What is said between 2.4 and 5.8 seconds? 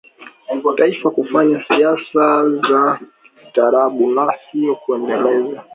za kistaarabu na siyo kuendeleza